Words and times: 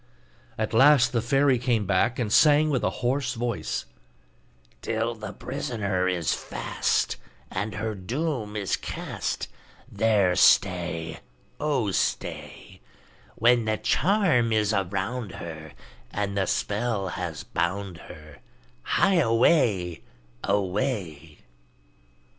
At 0.57 0.73
last 0.73 1.11
the 1.11 1.21
fairy 1.21 1.59
came 1.59 1.85
back 1.85 2.17
and 2.17 2.33
sang 2.33 2.71
with 2.71 2.83
a 2.83 2.89
hoarse 3.05 3.35
voice: 3.35 3.85
'Till 4.81 5.13
the 5.13 5.31
prisoner 5.31 6.07
is 6.07 6.33
fast, 6.33 7.17
And 7.51 7.75
her 7.75 7.93
doom 7.93 8.55
is 8.55 8.75
cast, 8.75 9.47
There 9.87 10.35
stay! 10.35 11.19
Oh, 11.59 11.91
stay! 11.91 12.81
When 13.35 13.65
the 13.65 13.77
charm 13.77 14.51
is 14.51 14.73
around 14.73 15.33
her, 15.33 15.73
And 16.09 16.35
the 16.35 16.47
spell 16.47 17.09
has 17.09 17.43
bound 17.43 17.97
her, 17.99 18.39
Hie 18.81 19.19
away! 19.19 20.01
away! 20.43 21.41